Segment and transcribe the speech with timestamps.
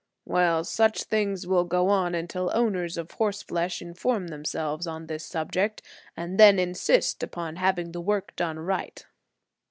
[0.25, 5.83] "Well, such things will go on until owners of horseflesh inform themselves on this subject,
[6.17, 9.05] and then insist upon having the work done right.